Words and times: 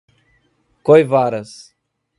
Coivaras 0.83 1.75